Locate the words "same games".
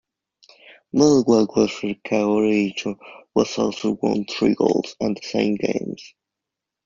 5.21-6.15